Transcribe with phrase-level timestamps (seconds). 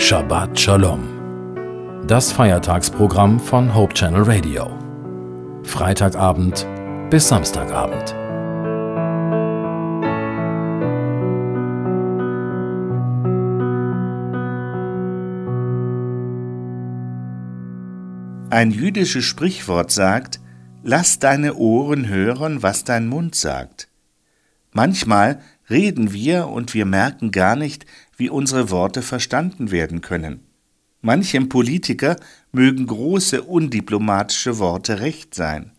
[0.00, 2.06] Shabbat Shalom.
[2.06, 4.66] Das Feiertagsprogramm von Hope Channel Radio.
[5.62, 6.66] Freitagabend
[7.10, 8.14] bis Samstagabend.
[18.50, 20.40] Ein jüdisches Sprichwort sagt,
[20.82, 23.88] Lass deine Ohren hören, was dein Mund sagt.
[24.72, 25.40] Manchmal
[25.70, 30.40] reden wir und wir merken gar nicht, wie unsere Worte verstanden werden können.
[31.00, 32.16] Manchem Politiker
[32.52, 35.72] mögen große undiplomatische Worte recht sein.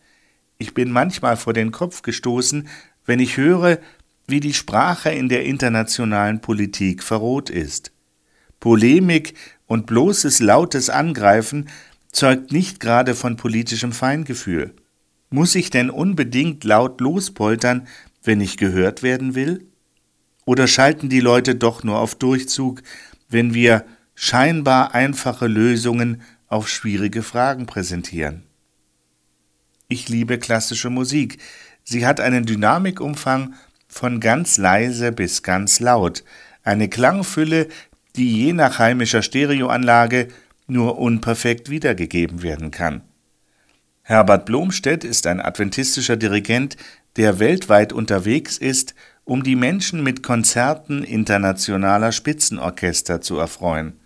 [0.57, 2.67] Ich bin manchmal vor den Kopf gestoßen,
[3.05, 3.79] wenn ich höre,
[4.27, 7.91] wie die Sprache in der internationalen Politik verroht ist.
[8.59, 9.33] Polemik
[9.67, 11.69] und bloßes lautes Angreifen
[12.11, 14.73] zeugt nicht gerade von politischem Feingefühl.
[15.29, 17.87] Muss ich denn unbedingt laut lospoltern,
[18.23, 19.70] wenn ich gehört werden will?
[20.45, 22.81] Oder schalten die Leute doch nur auf Durchzug,
[23.29, 23.85] wenn wir
[24.15, 28.43] scheinbar einfache Lösungen auf schwierige Fragen präsentieren?
[29.87, 31.37] Ich liebe klassische Musik.
[31.83, 33.53] Sie hat einen Dynamikumfang
[33.87, 36.23] von ganz leise bis ganz laut,
[36.63, 37.67] eine Klangfülle,
[38.15, 40.29] die je nach heimischer Stereoanlage
[40.67, 43.01] nur unperfekt wiedergegeben werden kann.
[44.03, 46.77] Herbert Blomstedt ist ein adventistischer Dirigent,
[47.17, 53.99] der weltweit unterwegs ist, um die Menschen mit Konzerten internationaler Spitzenorchester zu erfreuen.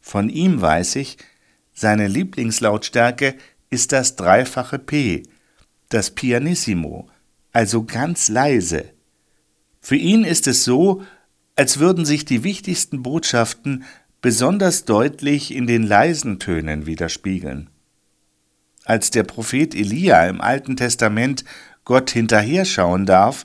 [0.00, 1.18] Von ihm weiß ich,
[1.74, 3.34] seine Lieblingslautstärke
[3.70, 5.22] ist das dreifache P,
[5.88, 7.08] das Pianissimo,
[7.52, 8.90] also ganz leise.
[9.80, 11.02] Für ihn ist es so,
[11.56, 13.84] als würden sich die wichtigsten Botschaften
[14.20, 17.68] besonders deutlich in den leisen Tönen widerspiegeln.
[18.84, 21.44] Als der Prophet Elia im Alten Testament
[21.84, 23.44] Gott hinterher schauen darf,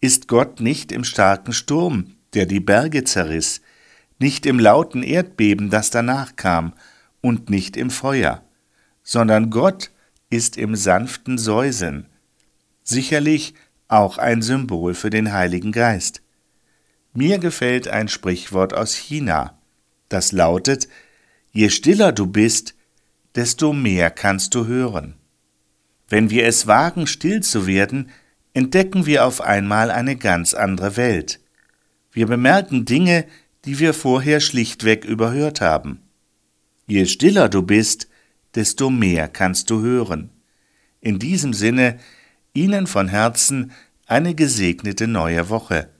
[0.00, 3.60] ist Gott nicht im starken Sturm, der die Berge zerriss,
[4.18, 6.74] nicht im lauten Erdbeben, das danach kam,
[7.20, 8.44] und nicht im Feuer,
[9.02, 9.90] sondern Gott
[10.30, 12.06] ist im sanften Säusen,
[12.82, 13.54] sicherlich
[13.88, 16.22] auch ein Symbol für den Heiligen Geist.
[17.12, 19.58] Mir gefällt ein Sprichwort aus China,
[20.08, 20.88] das lautet,
[21.52, 22.74] je stiller du bist,
[23.34, 25.16] desto mehr kannst du hören.
[26.08, 28.10] Wenn wir es wagen, still zu werden,
[28.56, 31.40] entdecken wir auf einmal eine ganz andere Welt.
[32.10, 33.26] Wir bemerken Dinge,
[33.66, 36.00] die wir vorher schlichtweg überhört haben.
[36.86, 38.08] Je stiller du bist,
[38.54, 40.30] desto mehr kannst du hören.
[41.02, 41.98] In diesem Sinne
[42.54, 43.72] Ihnen von Herzen
[44.06, 45.90] eine gesegnete neue Woche.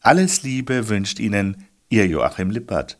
[0.00, 2.98] Alles Liebe wünscht Ihnen Ihr Joachim Lippert.